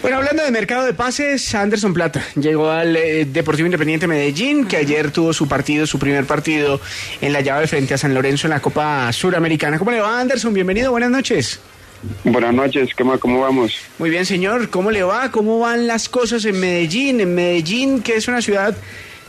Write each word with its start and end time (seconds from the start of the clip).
Bueno, 0.00 0.18
hablando 0.18 0.44
de 0.44 0.50
mercado 0.52 0.86
de 0.86 0.94
pases, 0.94 1.54
Anderson 1.54 1.92
Plata 1.92 2.24
llegó 2.36 2.70
al 2.70 2.96
eh, 2.96 3.24
Deportivo 3.24 3.66
Independiente 3.66 4.06
Medellín, 4.06 4.66
que 4.66 4.76
ayer 4.76 5.10
tuvo 5.10 5.32
su 5.32 5.48
partido, 5.48 5.86
su 5.88 5.98
primer 5.98 6.24
partido 6.24 6.80
en 7.20 7.32
la 7.32 7.40
llave 7.40 7.66
frente 7.66 7.94
a 7.94 7.98
San 7.98 8.14
Lorenzo 8.14 8.46
en 8.46 8.52
la 8.52 8.60
Copa 8.60 9.12
Suramericana. 9.12 9.76
¿Cómo 9.76 9.90
le 9.90 10.00
va, 10.00 10.20
Anderson? 10.20 10.54
Bienvenido, 10.54 10.92
buenas 10.92 11.10
noches. 11.10 11.60
Buenas 12.22 12.54
noches, 12.54 12.90
¿cómo, 12.96 13.18
¿cómo 13.18 13.40
vamos? 13.40 13.74
Muy 13.98 14.08
bien, 14.08 14.24
señor. 14.24 14.70
¿Cómo 14.70 14.92
le 14.92 15.02
va? 15.02 15.32
¿Cómo 15.32 15.58
van 15.58 15.88
las 15.88 16.08
cosas 16.08 16.44
en 16.44 16.60
Medellín? 16.60 17.20
En 17.20 17.34
Medellín, 17.34 18.00
que 18.00 18.14
es 18.14 18.28
una 18.28 18.40
ciudad 18.40 18.76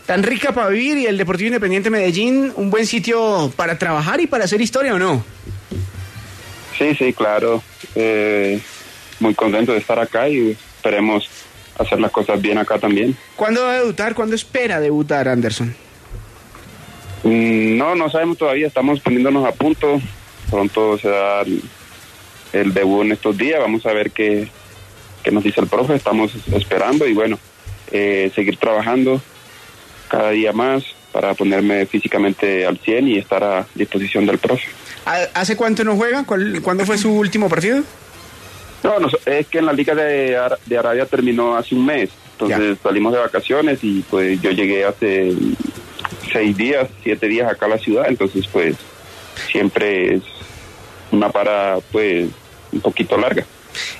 tan 0.06 0.22
rica 0.22 0.52
para 0.52 0.70
vivir 0.70 0.98
y 1.00 1.08
el 1.08 1.18
Deportivo 1.18 1.48
Independiente 1.48 1.90
Medellín, 1.90 2.54
un 2.56 2.70
buen 2.70 2.86
sitio 2.86 3.52
para 3.56 3.80
trabajar 3.80 4.22
y 4.22 4.28
para 4.28 4.44
hacer 4.44 4.62
historia, 4.62 4.94
¿o 4.94 5.00
no? 5.00 5.24
Sí, 6.78 6.94
sí, 6.96 7.12
claro. 7.12 7.64
Eh, 7.96 8.60
muy 9.20 9.34
contento 9.36 9.72
de 9.74 9.80
estar 9.80 10.00
acá 10.00 10.28
y 10.30 10.52
esperemos 10.52 11.30
hacer 11.78 12.00
las 12.00 12.12
cosas 12.12 12.42
bien 12.42 12.58
acá 12.58 12.78
también. 12.80 13.16
¿Cuándo 13.36 13.64
va 13.64 13.74
a 13.74 13.80
debutar? 13.80 14.14
¿Cuándo 14.16 14.36
espera 14.36 14.80
debutar, 14.80 15.28
Anderson? 15.28 15.74
Mm, 17.24 17.78
no, 17.78 17.96
no 17.96 18.10
sabemos 18.10 18.38
todavía, 18.38 18.68
estamos 18.68 19.00
poniéndonos 19.02 19.46
a 19.46 19.52
punto. 19.52 20.02
Pronto 20.50 20.98
se 20.98 21.10
da 21.10 21.42
el, 21.42 21.62
el 22.54 22.74
debut 22.74 23.04
en 23.06 23.12
estos 23.12 23.38
días, 23.38 23.60
vamos 23.60 23.86
a 23.86 23.94
ver 23.94 24.12
qué, 24.12 24.48
qué 25.24 25.32
nos 25.32 25.44
dice 25.44 25.62
el 25.62 25.68
profe, 25.68 25.96
estamos 25.96 26.32
esperando 26.54 27.06
y 27.08 27.14
bueno, 27.14 27.38
eh, 27.92 28.32
seguir 28.34 28.58
trabajando 28.58 29.22
cada 30.08 30.32
día 30.32 30.54
más 30.54 30.84
para 31.12 31.34
ponerme 31.36 31.86
físicamente 31.86 32.66
al 32.66 32.78
100 32.80 33.08
y 33.10 33.18
estar 33.20 33.44
a 33.44 33.68
disposición 33.76 34.26
del 34.26 34.40
profe. 34.40 34.68
¿Hace 35.34 35.56
cuánto 35.56 35.84
no 35.84 35.96
juega? 35.96 36.24
¿Cuál- 36.24 36.62
¿Cuándo 36.64 36.86
fue 36.86 36.98
su 36.98 37.12
último 37.12 37.48
partido? 37.50 37.84
No, 38.84 39.00
no, 39.00 39.10
es 39.26 39.48
que 39.48 39.58
en 39.60 39.66
la 39.66 39.74
Liga 39.74 39.94
de, 39.96 40.38
Ar- 40.38 40.58
de 40.66 40.78
Arabia 40.78 41.06
terminó 41.06 41.56
hace 41.58 41.76
un 41.76 41.86
mes, 41.86 42.10
entonces 42.34 42.78
salimos 42.82 43.12
de 43.14 43.20
vacaciones 43.20 43.80
y 43.84 44.02
pues 44.10 44.42
yo 44.42 44.52
llegué 44.52 44.86
hace 44.86 45.34
seis 46.32 46.56
días, 46.56 46.88
siete 47.04 47.28
días 47.28 47.52
acá 47.52 47.66
a 47.66 47.70
la 47.70 47.78
ciudad, 47.78 48.06
entonces 48.08 48.46
pues 48.52 48.76
siempre 49.52 50.16
es 50.16 50.22
una 51.12 51.30
para 51.30 51.78
pues 51.92 52.30
un 52.72 52.82
poquito 52.82 53.18
larga. 53.18 53.46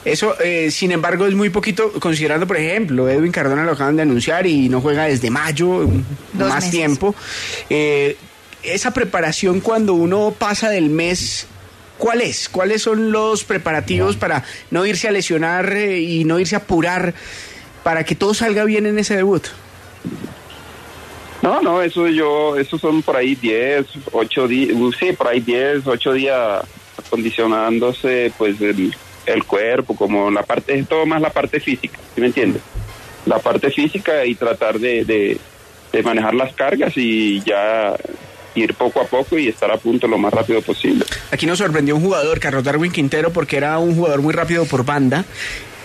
Eso, 0.04 0.36
eh, 0.40 0.72
sin 0.72 0.92
embargo, 0.92 1.26
es 1.28 1.34
muy 1.36 1.50
poquito, 1.50 1.92
considerando, 2.00 2.48
por 2.48 2.58
ejemplo, 2.58 3.08
Edwin 3.08 3.32
Cardona 3.32 3.64
lo 3.64 3.74
acaban 3.74 3.96
de 3.96 4.02
anunciar 4.02 4.48
y 4.48 4.68
no 4.70 4.82
juega 4.82 5.06
desde 5.06 5.30
mayo, 5.30 5.82
Dos 6.34 6.48
más 6.50 6.56
meses. 6.56 6.72
tiempo. 6.72 7.16
Eh, 7.70 8.18
esa 8.64 8.92
preparación 8.92 9.60
cuando 9.62 9.94
uno 9.94 10.34
pasa 10.38 10.70
del 10.70 10.90
mes, 10.90 11.48
¿cuál 12.00 12.22
es? 12.22 12.50
¿Cuáles 12.50 12.82
son 12.82 13.12
los 13.12 13.44
preparativos 13.44 14.16
para 14.16 14.44
no 14.72 14.86
irse 14.86 15.08
a 15.08 15.12
lesionar 15.12 15.72
eh, 15.74 16.00
y 16.00 16.24
no 16.24 16.40
irse 16.40 16.56
a 16.56 16.60
apurar 16.60 17.14
para 17.84 18.04
que 18.04 18.16
todo 18.16 18.34
salga 18.34 18.64
bien 18.64 18.88
en 18.88 18.98
ese 18.98 19.16
debut? 19.16 19.46
No, 21.44 21.62
no, 21.62 21.82
eso 21.82 22.08
yo, 22.08 22.58
esos 22.58 22.82
son 22.82 23.04
por 23.04 23.16
ahí 23.16 23.36
10, 23.36 23.86
8 24.12 24.48
días, 24.48 24.78
sí, 25.00 25.14
por 25.14 25.28
ahí 25.28 25.40
10, 25.40 25.86
8 25.86 26.14
días 26.14 26.64
acondicionándose 26.98 28.34
pues 28.38 28.60
el, 28.62 28.94
el 29.26 29.44
cuerpo, 29.46 29.96
como 29.96 30.32
la 30.32 30.44
parte, 30.44 30.78
es 30.78 30.88
todo 30.88 31.06
más 31.06 31.22
la 31.22 31.30
parte 31.30 31.60
física, 31.60 31.98
¿sí 32.14 32.22
me 32.22 32.28
entiendes? 32.28 32.62
La 33.26 33.40
parte 33.40 33.72
física 33.72 34.26
y 34.26 34.36
tratar 34.36 34.80
de, 34.80 35.06
de, 35.06 35.38
de 35.92 36.04
manejar 36.04 36.34
las 36.34 36.54
cargas 36.54 36.94
y 36.96 37.42
ya 37.42 37.96
ir 38.56 38.74
poco 38.74 39.02
a 39.02 39.06
poco 39.06 39.38
y 39.38 39.48
estar 39.48 39.72
a 39.72 39.78
punto 39.78 40.08
lo 40.08 40.18
más 40.18 40.34
rápido 40.34 40.62
posible. 40.62 41.06
Aquí 41.32 41.46
nos 41.46 41.60
sorprendió 41.60 41.96
un 41.96 42.02
jugador, 42.02 42.40
Carlos 42.40 42.64
Darwin 42.64 42.92
Quintero, 42.92 43.32
porque 43.32 43.58
era 43.58 43.78
un 43.80 43.96
jugador 43.96 44.22
muy 44.22 44.34
rápido 44.34 44.66
por 44.66 44.86
banda. 44.86 45.26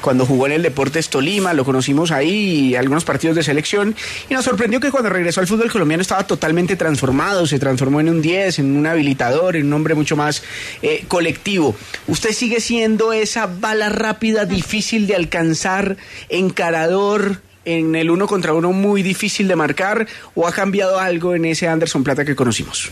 Cuando 0.04 0.26
jugó 0.26 0.44
en 0.44 0.52
el 0.52 0.62
Deportes 0.62 1.08
Tolima, 1.08 1.54
lo 1.54 1.64
conocimos 1.64 2.10
ahí, 2.10 2.76
algunos 2.76 3.06
partidos 3.06 3.36
de 3.36 3.42
selección, 3.42 3.96
y 4.28 4.34
nos 4.34 4.44
sorprendió 4.44 4.78
que 4.78 4.90
cuando 4.90 5.08
regresó 5.08 5.40
al 5.40 5.46
fútbol 5.46 5.72
colombiano 5.72 6.02
estaba 6.02 6.26
totalmente 6.26 6.76
transformado, 6.76 7.46
se 7.46 7.58
transformó 7.58 8.00
en 8.00 8.10
un 8.10 8.20
10, 8.20 8.58
en 8.58 8.76
un 8.76 8.86
habilitador, 8.86 9.56
en 9.56 9.68
un 9.68 9.72
hombre 9.72 9.94
mucho 9.94 10.14
más 10.14 10.42
eh, 10.82 11.06
colectivo. 11.08 11.74
¿Usted 12.06 12.32
sigue 12.32 12.60
siendo 12.60 13.14
esa 13.14 13.46
bala 13.46 13.88
rápida, 13.88 14.44
difícil 14.44 15.06
de 15.06 15.16
alcanzar, 15.16 15.96
encarador, 16.28 17.40
en 17.64 17.94
el 17.94 18.10
uno 18.10 18.26
contra 18.26 18.52
uno 18.52 18.72
muy 18.72 19.02
difícil 19.02 19.48
de 19.48 19.56
marcar, 19.56 20.06
o 20.34 20.46
ha 20.46 20.52
cambiado 20.52 20.98
algo 20.98 21.34
en 21.34 21.44
ese 21.44 21.68
Anderson 21.68 22.04
Plata 22.04 22.24
que 22.24 22.34
conocimos? 22.34 22.90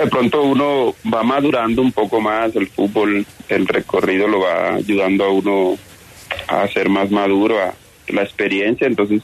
De 0.00 0.10
pronto 0.10 0.42
uno 0.42 0.94
va 1.12 1.22
madurando 1.22 1.80
un 1.80 1.92
poco 1.92 2.20
más 2.20 2.54
el 2.56 2.66
fútbol, 2.66 3.24
el 3.48 3.66
recorrido 3.66 4.28
lo 4.28 4.40
va 4.40 4.74
ayudando 4.74 5.24
a 5.24 5.30
uno 5.30 5.78
a 6.48 6.68
ser 6.68 6.88
más 6.88 7.10
maduro, 7.10 7.58
a 7.62 7.74
la 8.08 8.22
experiencia, 8.22 8.86
entonces 8.86 9.22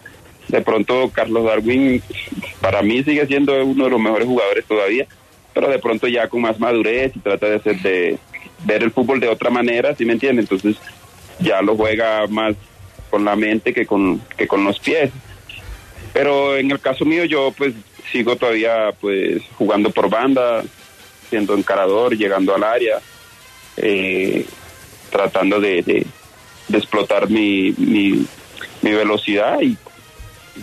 de 0.48 0.60
pronto 0.60 1.10
Carlos 1.10 1.44
Darwin 1.44 2.02
para 2.60 2.82
mí 2.82 3.02
sigue 3.02 3.26
siendo 3.26 3.64
uno 3.64 3.84
de 3.84 3.90
los 3.90 4.00
mejores 4.00 4.26
jugadores 4.26 4.64
todavía, 4.64 5.06
pero 5.52 5.68
de 5.68 5.78
pronto 5.78 6.08
ya 6.08 6.28
con 6.28 6.40
más 6.40 6.58
madurez 6.58 7.12
y 7.14 7.20
trata 7.20 7.46
de 7.46 7.56
hacer 7.56 7.80
de 7.80 8.18
ver 8.64 8.82
el 8.82 8.92
fútbol 8.92 9.20
de 9.20 9.28
otra 9.28 9.50
manera, 9.50 9.94
¿sí 9.94 10.04
me 10.04 10.14
entiende? 10.14 10.42
Entonces 10.42 10.76
ya 11.38 11.60
lo 11.62 11.76
juega 11.76 12.26
más 12.28 12.54
con 13.12 13.26
la 13.26 13.36
mente 13.36 13.74
que 13.74 13.84
con 13.84 14.20
que 14.38 14.48
con 14.48 14.64
los 14.64 14.80
pies. 14.80 15.10
Pero 16.14 16.56
en 16.56 16.70
el 16.70 16.80
caso 16.80 17.04
mío 17.04 17.26
yo 17.26 17.52
pues 17.56 17.74
sigo 18.10 18.36
todavía 18.36 18.92
pues 18.98 19.42
jugando 19.58 19.90
por 19.90 20.08
banda, 20.08 20.64
siendo 21.28 21.54
encarador, 21.54 22.16
llegando 22.16 22.54
al 22.54 22.64
área, 22.64 23.00
eh, 23.76 24.46
tratando 25.10 25.60
de, 25.60 26.06
explotar 26.72 27.28
mi, 27.28 27.72
mi 27.76 28.26
velocidad 28.82 29.60
y, 29.60 29.76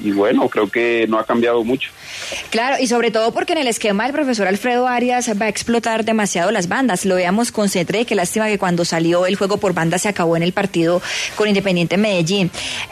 y 0.03 0.11
bueno, 0.11 0.47
creo 0.49 0.69
que 0.69 1.05
no 1.07 1.17
ha 1.17 1.25
cambiado 1.25 1.63
mucho. 1.63 1.91
Claro, 2.49 2.77
y 2.79 2.87
sobre 2.87 3.11
todo 3.11 3.33
porque 3.33 3.53
en 3.53 3.59
el 3.59 3.67
esquema 3.67 4.03
del 4.03 4.13
profesor 4.13 4.47
Alfredo 4.47 4.87
Arias 4.87 5.29
va 5.39 5.45
a 5.45 5.49
explotar 5.49 6.05
demasiado 6.05 6.51
las 6.51 6.67
bandas. 6.67 7.05
Lo 7.05 7.15
veamos 7.15 7.51
con 7.51 7.69
Cetre, 7.69 8.05
que 8.05 8.15
lástima 8.15 8.47
que 8.47 8.57
cuando 8.57 8.85
salió 8.85 9.25
el 9.25 9.35
juego 9.35 9.57
por 9.57 9.73
banda 9.73 9.97
se 9.97 10.09
acabó 10.09 10.37
en 10.37 10.43
el 10.43 10.53
partido 10.53 11.01
con 11.35 11.47
Independiente 11.47 11.97
Medellín. 11.97 12.51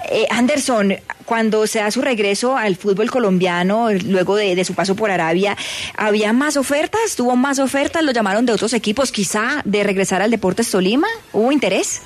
Eh, 0.09 0.25
Anderson, 0.29 0.95
cuando 1.25 1.67
se 1.67 1.79
da 1.79 1.91
su 1.91 2.01
regreso 2.01 2.57
al 2.57 2.75
fútbol 2.75 3.11
colombiano, 3.11 3.91
luego 3.91 4.35
de, 4.35 4.55
de 4.55 4.65
su 4.65 4.73
paso 4.73 4.95
por 4.95 5.11
Arabia, 5.11 5.55
¿había 5.95 6.33
más 6.33 6.57
ofertas? 6.57 7.15
¿Tuvo 7.15 7.35
más 7.35 7.59
ofertas? 7.59 8.03
¿Lo 8.03 8.11
llamaron 8.11 8.45
de 8.45 8.53
otros 8.53 8.73
equipos 8.73 9.11
quizá 9.11 9.61
de 9.65 9.83
regresar 9.83 10.21
al 10.21 10.31
Deportes 10.31 10.71
Tolima? 10.71 11.07
¿Hubo 11.33 11.51
interés? 11.51 12.01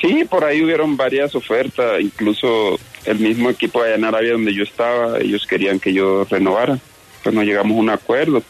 Sí, 0.00 0.24
por 0.24 0.44
ahí 0.44 0.62
hubieron 0.62 0.96
varias 0.96 1.34
ofertas, 1.34 2.00
incluso 2.00 2.78
el 3.04 3.18
mismo 3.18 3.50
equipo 3.50 3.82
allá 3.82 3.96
en 3.96 4.04
Arabia 4.04 4.32
donde 4.32 4.54
yo 4.54 4.62
estaba, 4.62 5.18
ellos 5.18 5.46
querían 5.46 5.80
que 5.80 5.92
yo 5.92 6.24
renovara, 6.24 6.78
pues 7.22 7.34
no 7.34 7.42
llegamos 7.42 7.76
a 7.76 7.80
un 7.80 7.90
acuerdo. 7.90 8.42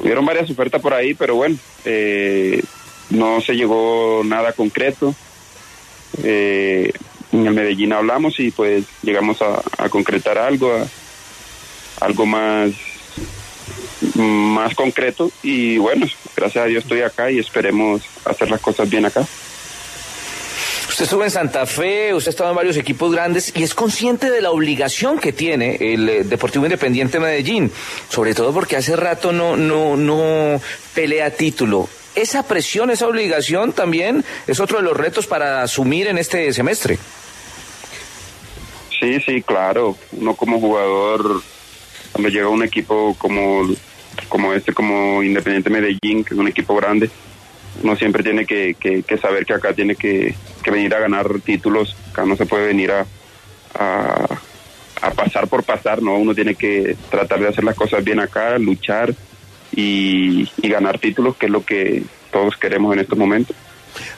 Hubieron 0.00 0.24
varias 0.24 0.50
ofertas 0.50 0.80
por 0.80 0.94
ahí, 0.94 1.14
pero 1.14 1.36
bueno, 1.36 1.56
eh, 1.84 2.62
no 3.10 3.40
se 3.40 3.54
llegó 3.54 4.22
nada 4.24 4.52
concreto. 4.52 5.14
Eh, 6.22 6.92
en 7.32 7.46
el 7.46 7.54
Medellín 7.54 7.92
hablamos 7.92 8.40
y 8.40 8.50
pues 8.50 8.84
llegamos 9.02 9.40
a, 9.42 9.88
concretar 9.88 10.36
algo, 10.38 10.72
algo 12.00 12.26
más, 12.26 12.72
más 14.16 14.74
concreto 14.74 15.30
y 15.42 15.78
bueno, 15.78 16.06
gracias 16.36 16.64
a 16.64 16.66
Dios 16.66 16.82
estoy 16.82 17.02
acá 17.02 17.30
y 17.30 17.38
esperemos 17.38 18.02
hacer 18.24 18.50
las 18.50 18.60
cosas 18.60 18.90
bien 18.90 19.06
acá. 19.06 19.24
Usted 21.00 21.12
estuvo 21.12 21.24
en 21.24 21.30
Santa 21.30 21.64
Fe, 21.64 22.12
usted 22.12 22.28
ha 22.28 22.30
estado 22.32 22.50
en 22.50 22.56
varios 22.56 22.76
equipos 22.76 23.10
grandes 23.10 23.54
y 23.56 23.62
es 23.62 23.74
consciente 23.74 24.30
de 24.30 24.42
la 24.42 24.50
obligación 24.50 25.18
que 25.18 25.32
tiene 25.32 25.76
el 25.80 26.06
eh, 26.06 26.24
Deportivo 26.24 26.66
Independiente 26.66 27.16
de 27.16 27.24
Medellín, 27.24 27.72
sobre 28.10 28.34
todo 28.34 28.52
porque 28.52 28.76
hace 28.76 28.94
rato 28.96 29.32
no, 29.32 29.56
no, 29.56 29.96
no 29.96 30.60
pelea 30.94 31.30
título. 31.30 31.88
Esa 32.14 32.46
presión, 32.46 32.90
esa 32.90 33.06
obligación 33.06 33.72
también 33.72 34.22
es 34.46 34.60
otro 34.60 34.76
de 34.76 34.82
los 34.84 34.94
retos 34.94 35.26
para 35.26 35.62
asumir 35.62 36.06
en 36.06 36.18
este 36.18 36.52
semestre. 36.52 36.98
Sí, 39.00 39.20
sí, 39.24 39.40
claro. 39.40 39.96
Uno 40.12 40.34
como 40.34 40.60
jugador, 40.60 41.40
cuando 42.12 42.28
llega 42.28 42.44
a 42.44 42.50
un 42.50 42.62
equipo 42.62 43.16
como, 43.16 43.66
como 44.28 44.52
este, 44.52 44.74
como 44.74 45.22
Independiente 45.22 45.70
Medellín, 45.70 46.24
que 46.24 46.34
es 46.34 46.38
un 46.38 46.48
equipo 46.48 46.76
grande, 46.76 47.08
uno 47.82 47.96
siempre 47.96 48.22
tiene 48.22 48.44
que, 48.46 48.76
saber 49.20 49.46
que 49.46 49.54
acá 49.54 49.72
tiene 49.72 49.94
que, 49.96 50.34
venir 50.70 50.94
a 50.94 51.00
ganar 51.00 51.40
títulos, 51.40 51.96
acá 52.10 52.24
no 52.24 52.36
se 52.36 52.46
puede 52.46 52.66
venir 52.66 52.92
a, 52.92 53.06
a, 53.74 55.10
pasar 55.12 55.48
por 55.48 55.64
pasar, 55.64 56.02
¿no? 56.02 56.16
Uno 56.16 56.34
tiene 56.34 56.54
que 56.54 56.96
tratar 57.10 57.40
de 57.40 57.48
hacer 57.48 57.64
las 57.64 57.74
cosas 57.74 58.04
bien 58.04 58.20
acá, 58.20 58.58
luchar 58.58 59.14
y, 59.74 60.48
y 60.62 60.68
ganar 60.68 60.98
títulos, 60.98 61.36
que 61.36 61.46
es 61.46 61.52
lo 61.52 61.64
que 61.64 62.02
todos 62.30 62.56
queremos 62.56 62.92
en 62.92 63.00
estos 63.00 63.18
momentos. 63.18 63.56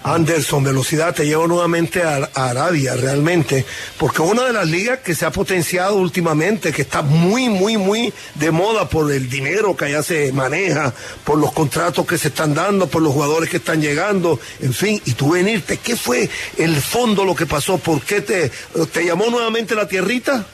Anderson, 0.02 0.64
velocidad, 0.64 1.14
te 1.14 1.24
llevo 1.24 1.46
nuevamente 1.46 2.02
a, 2.02 2.28
Arabia, 2.34 2.94
realmente, 2.94 3.64
porque 3.98 4.22
una 4.22 4.44
de 4.44 4.52
las 4.52 4.68
ligas 4.68 5.00
que 5.00 5.14
se 5.14 5.24
ha 5.24 5.30
potenciado 5.30 5.96
últimamente, 5.96 6.72
que 6.72 6.82
está 6.82 7.02
muy, 7.02 7.48
muy, 7.48 7.76
muy 7.76 8.12
de 8.34 8.50
moda 8.50 8.88
por 8.88 9.10
el 9.12 9.28
dinero 9.28 9.76
que 9.76 9.86
allá 9.86 10.02
se 10.02 10.32
maneja, 10.32 10.92
por 11.24 11.38
los 11.38 11.52
contratos 11.52 12.06
que 12.06 12.18
se 12.18 12.28
están 12.28 12.54
dando, 12.54 12.86
por 12.88 13.02
los 13.02 13.12
jugadores 13.12 13.48
que 13.48 13.58
están 13.58 13.80
llegando, 13.80 14.38
en 14.60 14.74
fin, 14.74 15.00
y 15.04 15.12
tú 15.12 15.32
venirte, 15.32 15.78
¿qué 15.78 15.96
fue 15.96 16.28
el 16.58 16.76
fondo 16.76 17.24
lo 17.24 17.34
que 17.34 17.46
pasó? 17.46 17.78
¿Por 17.78 18.00
qué 18.02 18.20
te, 18.20 18.50
te 18.92 19.04
llamó 19.04 19.30
nuevamente 19.30 19.74
la 19.74 19.86
tierrita? 19.86 20.46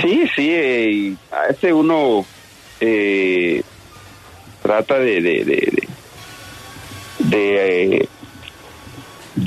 Sí, 0.00 0.24
sí, 0.34 0.50
eh, 0.52 1.14
a 1.30 1.50
ese 1.50 1.72
uno 1.72 2.24
eh, 2.80 3.62
trata 4.62 4.98
de 4.98 5.85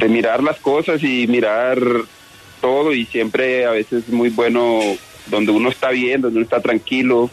mirar 0.10 0.44
las 0.44 0.60
cosas 0.60 1.02
y 1.04 1.28
mirar 1.28 1.80
todo 2.62 2.94
y 2.94 3.06
siempre 3.06 3.66
a 3.66 3.72
veces 3.72 4.04
es 4.08 4.10
muy 4.10 4.30
bueno 4.30 4.82
donde 5.28 5.52
uno 5.52 5.70
está 5.70 5.90
bien, 5.92 6.22
donde 6.22 6.38
uno 6.38 6.44
está 6.44 6.62
tranquilo. 6.62 7.30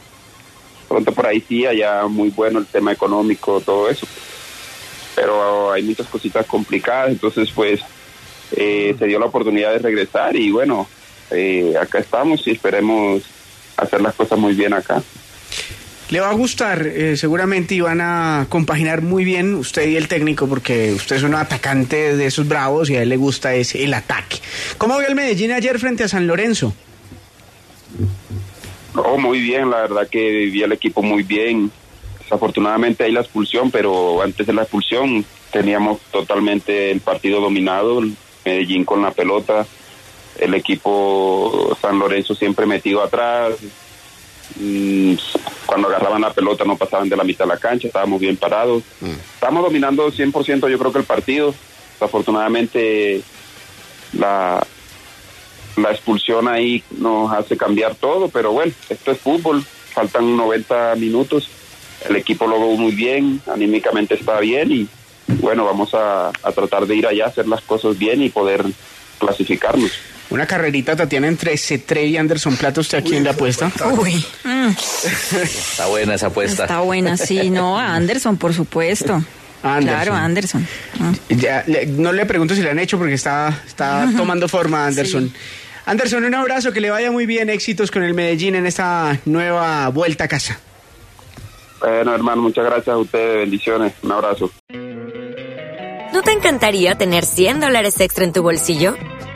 Pronto 0.89 1.13
por 1.13 1.27
ahí 1.27 1.43
sí, 1.47 1.67
allá 1.67 2.07
muy 2.07 2.31
bueno 2.31 2.61
el 2.61 2.67
tema 2.67 2.93
económico, 2.93 3.61
todo 3.61 3.89
eso. 3.89 4.07
Pero 5.15 5.73
hay 5.73 5.83
muchas 5.83 6.07
cositas 6.07 6.47
complicadas, 6.47 7.11
entonces 7.11 7.51
pues 7.53 7.81
eh, 8.53 8.95
se 8.99 9.07
dio 9.07 9.19
la 9.19 9.27
oportunidad 9.27 9.73
de 9.73 9.79
regresar 9.79 10.37
y 10.37 10.51
bueno, 10.51 10.87
eh, 11.31 11.75
acá 11.81 11.99
estamos 11.99 12.47
y 12.47 12.53
esperemos 12.53 13.25
hacer 13.77 14.01
las 14.01 14.15
cosas 14.15 14.39
muy 14.39 14.55
bien 14.55 14.75
acá. 14.75 15.03
Le 16.09 16.21
va 16.21 16.31
a 16.31 16.35
gustar, 16.35 16.87
eh, 16.87 17.17
seguramente, 17.17 17.75
y 17.75 17.81
van 17.81 18.01
a 18.01 18.47
compaginar 18.49 19.03
muy 19.03 19.25
bien 19.25 19.57
usted 19.57 19.89
y 19.89 19.97
el 19.97 20.07
técnico, 20.07 20.47
porque 20.47 20.93
usted 20.93 21.17
es 21.17 21.25
un 21.25 21.35
atacante 21.35 22.17
de 22.17 22.27
esos 22.27 22.47
bravos 22.47 22.89
y 22.91 22.97
a 22.97 23.03
él 23.03 23.09
le 23.09 23.17
gusta 23.17 23.55
ese, 23.55 23.83
el 23.83 23.93
ataque. 23.93 24.39
¿Cómo 24.79 24.99
vio 24.99 25.09
el 25.09 25.17
Medellín 25.17 25.51
ayer 25.51 25.81
frente 25.81 26.05
a 26.05 26.09
San 26.09 26.29
Lorenzo? 26.29 26.73
Oh, 28.95 29.19
muy 29.19 29.41
bien, 29.41 29.69
la 29.69 29.79
verdad 29.79 30.09
que 30.09 30.31
vivía 30.31 30.67
el 30.67 30.73
equipo 30.73 31.03
muy 31.03 31.25
bien. 31.25 31.73
Desafortunadamente 32.21 33.03
hay 33.03 33.13
la 33.13 33.21
expulsión, 33.21 33.73
pero 33.73 34.23
antes 34.23 34.47
de 34.47 34.53
la 34.53 34.63
expulsión 34.63 35.25
teníamos 35.51 36.01
totalmente 36.13 36.93
el 36.93 37.01
partido 37.01 37.41
dominado, 37.41 37.99
el 37.99 38.15
Medellín 38.45 38.85
con 38.85 39.03
la 39.03 39.11
pelota, 39.11 39.67
el 40.39 40.55
equipo 40.55 41.77
San 41.81 41.99
Lorenzo 41.99 42.35
siempre 42.35 42.65
metido 42.65 43.03
atrás, 43.03 43.55
cuando 45.67 45.89
agarraban 45.89 46.23
la 46.23 46.33
pelota 46.33 46.65
no 46.65 46.77
pasaban 46.77 47.09
de 47.09 47.17
la 47.17 47.25
mitad 47.25 47.45
de 47.45 47.55
la 47.55 47.59
cancha, 47.59 47.89
estábamos 47.89 48.21
bien 48.21 48.37
parados. 48.37 48.83
Mm. 49.01 49.11
Estamos 49.35 49.63
dominando 49.63 50.11
100% 50.11 50.69
yo 50.69 50.79
creo 50.79 50.93
que 50.93 50.99
el 50.99 51.05
partido. 51.05 51.55
Desafortunadamente 51.95 53.23
la, 54.13 54.65
la 55.77 55.91
expulsión 55.91 56.49
ahí 56.49 56.83
nos 56.99 57.33
hace 57.33 57.57
cambiar 57.57 57.95
todo, 57.95 58.29
pero 58.29 58.53
bueno, 58.53 58.73
esto 58.89 59.13
es 59.13 59.19
fútbol, 59.19 59.65
faltan 59.93 60.37
90 60.37 60.95
minutos, 60.97 61.49
el 62.09 62.17
equipo 62.17 62.47
lo 62.47 62.59
veo 62.59 62.77
muy 62.77 62.93
bien, 62.93 63.41
anímicamente 63.47 64.15
está 64.15 64.39
bien 64.41 64.73
y 64.73 64.89
bueno, 65.41 65.65
vamos 65.65 65.95
a, 65.95 66.29
a 66.29 66.53
tratar 66.53 66.87
de 66.87 66.97
ir 66.97 67.07
allá, 67.07 67.27
hacer 67.27 67.49
las 67.49 67.63
cosas 67.63 67.99
bien 67.99 68.23
y 68.23 68.29
poder 68.29 68.65
clasificarnos. 69.19 69.93
Una 70.29 70.47
carrerita, 70.47 70.97
Tatiana, 70.97 71.29
entre 71.29 71.55
C3 71.55 72.09
y 72.09 72.17
Anderson 72.17 72.57
Plata, 72.57 72.81
¿usted 72.81 72.99
a 72.99 73.03
quién 73.03 73.23
le 73.23 73.31
apuesta? 73.31 73.71
Uy. 73.93 74.25
Está 75.43 75.87
buena 75.87 76.15
esa 76.15 76.27
apuesta. 76.27 76.65
Está 76.65 76.81
buena, 76.81 77.17
sí, 77.17 77.51
no, 77.51 77.79
a 77.79 77.95
Anderson, 77.95 78.37
por 78.37 78.53
supuesto. 78.53 79.23
Claro, 79.63 80.15
Anderson. 80.15 80.67
Ya, 81.29 81.65
no 81.89 82.13
le 82.13 82.27
pregunto 82.27 82.55
si 82.55 82.63
le 82.63 82.71
han 82.71 82.79
hecho 82.79 82.99
porque 82.99 83.15
está, 83.15 83.63
está 83.67 84.09
tomando 84.17 84.49
forma 84.49 84.87
Anderson. 84.87 85.33
Anderson, 85.87 86.25
un 86.25 86.35
abrazo, 86.35 86.73
que 86.73 86.81
le 86.81 86.91
vaya 86.91 87.13
muy 87.13 87.27
bien, 87.27 87.49
éxitos 87.49 87.91
con 87.93 88.03
el 88.03 88.15
Medellín 88.15 88.57
en 88.57 88.67
esta 88.67 89.19
nueva 89.25 89.89
vuelta 89.89 90.25
a 90.25 90.29
casa. 90.29 90.59
Bueno, 91.81 92.15
hermano, 92.15 92.43
muchas 92.43 92.65
gracias 92.65 92.89
a 92.89 92.99
ustedes, 92.99 93.39
bendiciones, 93.39 93.93
un 94.03 94.13
abrazo. 94.13 94.51
¿No 96.13 96.23
te 96.23 96.33
encantaría 96.33 96.97
tener 96.97 97.25
100 97.25 97.61
dólares 97.61 98.01
extra 98.01 98.25
en 98.25 98.33
tu 98.33 98.43
bolsillo? 98.43 98.97